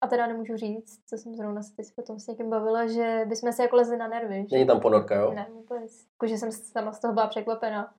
[0.02, 3.54] A teda nemůžu říct, co jsem zrovna se teď potom s někým bavila, že bychom
[3.54, 4.48] si jako lezli na nervy.
[4.52, 5.34] Není tam ponorka, jo?
[5.34, 6.06] Ne, vůbec.
[6.12, 7.94] Jako, že jsem sama z toho byla překvapená.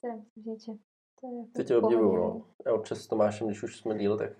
[0.00, 0.72] Teda říct, že
[1.20, 2.42] to je jako Ty tě obdivuju, no.
[2.66, 4.30] Já občas s Tomášem, když už jsme díl, tak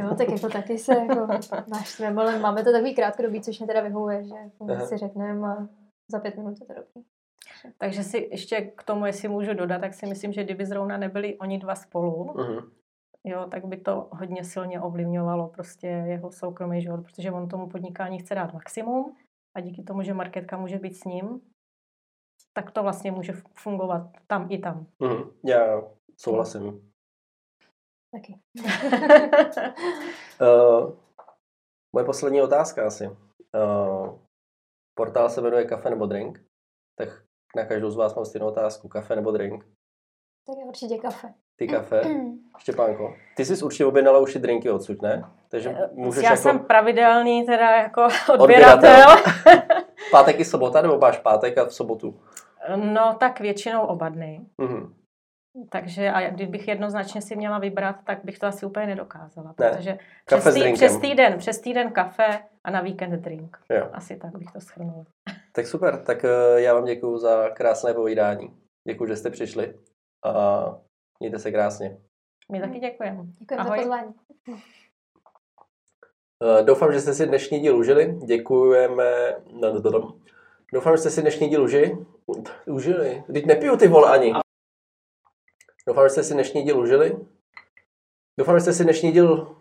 [0.00, 1.26] Jo, tak jako taky se jako
[1.68, 5.68] náš tremble, máme to takový krátkodobý, což mě teda vyhovuje, že jako si řekneme a
[6.10, 7.06] za pět minut je to dobrý.
[7.78, 11.38] Takže si ještě k tomu, jestli můžu dodat, tak si myslím, že kdyby zrovna nebyli
[11.38, 12.70] oni dva spolu, uh-huh.
[13.24, 18.18] jo, tak by to hodně silně ovlivňovalo prostě jeho soukromý život, protože on tomu podnikání
[18.18, 19.16] chce dát maximum
[19.56, 21.40] a díky tomu, že marketka může být s ním,
[22.52, 24.86] tak to vlastně může fungovat tam i tam.
[25.00, 25.82] Mm, já
[26.16, 26.89] souhlasím.
[28.12, 28.40] Taky.
[30.40, 30.92] uh,
[31.92, 33.06] moje poslední otázka asi.
[33.06, 34.18] Uh,
[34.94, 36.42] portál se jmenuje Kafe nebo Drink,
[36.98, 37.08] tak
[37.56, 38.88] na každou z vás mám stejnou otázku.
[38.88, 39.64] Kafe nebo drink?
[40.46, 41.34] Tak je určitě kafe.
[41.56, 42.02] Ty kafe?
[42.58, 45.24] Štěpánko, ty jsi určitě objednala už i drinky odsud, ne?
[45.48, 46.42] Takže eh, můžeš Já jako...
[46.42, 49.06] jsem pravidelný teda jako odběratel.
[49.10, 49.82] odběratel.
[50.10, 52.20] pátek i sobota, nebo máš pátek a v sobotu?
[52.76, 54.40] No tak většinou oba dny.
[54.58, 54.92] Mm-hmm.
[55.70, 59.54] Takže a kdybych jednoznačně si měla vybrat, tak bych to asi úplně nedokázala.
[59.60, 59.70] Ne.
[59.70, 63.58] Protože přes, tý, přes, týden, přes týden kafe a na víkend drink.
[63.70, 63.90] Jo.
[63.92, 65.04] Asi tak bych to shrnula.
[65.52, 68.56] Tak super, tak eh, já vám děkuji za krásné povídání.
[68.88, 69.78] Děkuji, že jste přišli
[70.24, 70.64] a
[71.20, 71.98] mějte se krásně.
[72.52, 73.22] My taky děkujeme.
[73.38, 74.14] Děkujeme za pozvání.
[76.44, 78.18] Eh, doufám, že jste si dnešní díl užili.
[78.26, 79.36] Děkujeme.
[80.72, 82.06] Doufám, že jste si dnešní díl užili.
[82.66, 83.24] Užili.
[83.32, 84.34] Teď nepiju ty vole ani.
[85.90, 87.16] Doufám, že jste si dnešní díl užili.
[88.38, 89.56] Doufám, že jste si dnešní díl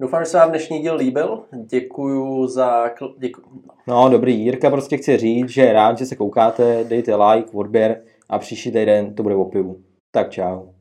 [0.00, 1.44] Doufám, že se vám dnešní díl líbil.
[1.66, 2.90] Děkuju za...
[3.18, 3.64] Děkuju.
[3.86, 8.04] No dobrý, Jirka prostě chce říct, že je rád, že se koukáte, dejte like, odběr
[8.28, 9.84] a příští týden to bude o pivu.
[10.10, 10.72] Tak čau.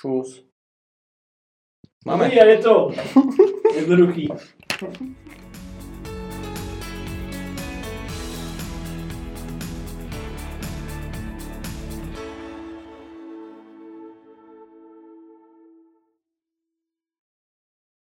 [0.00, 0.46] Čus.
[2.06, 2.34] Máme.
[2.34, 2.90] je to
[3.76, 4.28] jednoduchý.